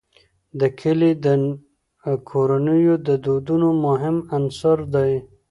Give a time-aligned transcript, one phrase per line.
[0.59, 1.27] دا کلي د
[2.29, 5.11] کورنیو د دودونو مهم عنصر دی.